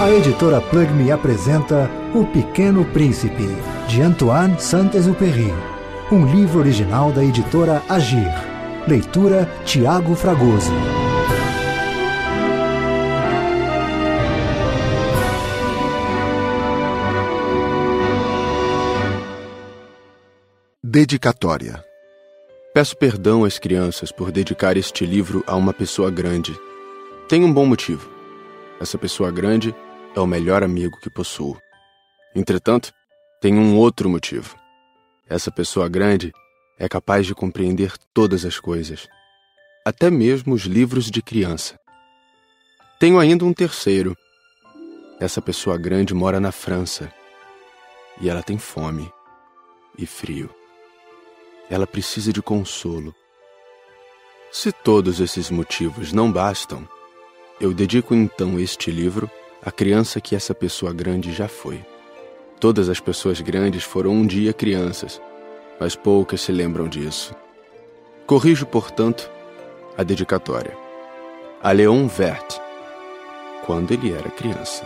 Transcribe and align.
A 0.00 0.12
editora 0.12 0.60
Plug 0.60 0.92
Me 0.92 1.10
apresenta 1.10 1.90
O 2.14 2.24
Pequeno 2.24 2.84
Príncipe, 2.84 3.48
de 3.88 4.00
Antoine 4.00 4.54
Saint-Exupéry. 4.60 5.52
Um 6.12 6.24
livro 6.24 6.60
original 6.60 7.10
da 7.10 7.24
editora 7.24 7.82
Agir. 7.88 8.32
Leitura 8.86 9.44
Tiago 9.64 10.14
Fragoso. 10.14 10.70
Dedicatória. 20.80 21.84
Peço 22.72 22.96
perdão 22.96 23.44
às 23.44 23.58
crianças 23.58 24.12
por 24.12 24.30
dedicar 24.30 24.76
este 24.76 25.04
livro 25.04 25.42
a 25.44 25.56
uma 25.56 25.72
pessoa 25.72 26.08
grande. 26.08 26.56
Tem 27.28 27.42
um 27.42 27.52
bom 27.52 27.66
motivo. 27.66 28.08
Essa 28.80 28.96
pessoa 28.96 29.32
grande 29.32 29.74
é 30.14 30.20
o 30.20 30.26
melhor 30.26 30.62
amigo 30.62 30.98
que 31.00 31.10
possuo. 31.10 31.60
Entretanto, 32.34 32.92
tem 33.40 33.58
um 33.58 33.76
outro 33.76 34.08
motivo. 34.08 34.56
Essa 35.28 35.50
pessoa 35.50 35.88
grande 35.88 36.32
é 36.78 36.88
capaz 36.88 37.26
de 37.26 37.34
compreender 37.34 37.92
todas 38.14 38.44
as 38.44 38.58
coisas, 38.58 39.08
até 39.84 40.10
mesmo 40.10 40.54
os 40.54 40.62
livros 40.62 41.10
de 41.10 41.22
criança. 41.22 41.78
Tenho 42.98 43.18
ainda 43.18 43.44
um 43.44 43.52
terceiro. 43.52 44.16
Essa 45.20 45.42
pessoa 45.42 45.76
grande 45.76 46.14
mora 46.14 46.40
na 46.40 46.52
França 46.52 47.12
e 48.20 48.28
ela 48.28 48.42
tem 48.42 48.58
fome 48.58 49.10
e 49.96 50.06
frio. 50.06 50.50
Ela 51.70 51.86
precisa 51.86 52.32
de 52.32 52.40
consolo. 52.40 53.14
Se 54.50 54.72
todos 54.72 55.20
esses 55.20 55.50
motivos 55.50 56.12
não 56.12 56.32
bastam, 56.32 56.88
eu 57.60 57.74
dedico 57.74 58.14
então 58.14 58.58
este 58.58 58.90
livro 58.90 59.30
à 59.62 59.70
criança 59.70 60.20
que 60.20 60.36
essa 60.36 60.54
pessoa 60.54 60.92
grande 60.92 61.32
já 61.32 61.48
foi. 61.48 61.84
Todas 62.60 62.88
as 62.88 63.00
pessoas 63.00 63.40
grandes 63.40 63.84
foram 63.84 64.12
um 64.12 64.26
dia 64.26 64.52
crianças, 64.52 65.20
mas 65.78 65.94
poucas 65.94 66.40
se 66.40 66.52
lembram 66.52 66.88
disso. 66.88 67.34
Corrijo, 68.26 68.66
portanto, 68.66 69.30
a 69.96 70.02
dedicatória. 70.02 70.76
A 71.62 71.72
Leon 71.72 72.06
Vert, 72.06 72.58
quando 73.64 73.92
ele 73.92 74.12
era 74.12 74.30
criança. 74.30 74.84